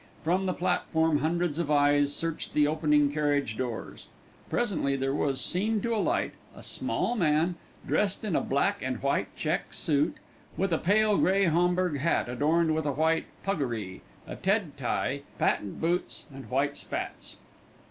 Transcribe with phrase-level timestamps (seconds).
[0.23, 4.07] From the platform hundreds of eyes searched the opening carriage doors.
[4.49, 7.53] Presently there was seen to alight a small man,
[7.87, 10.15] dressed in a black and white check suit,
[10.57, 15.79] with a pale grey homburg hat adorned with a white puggaree, a Ted tie, patent
[15.79, 17.35] boots, and white spats.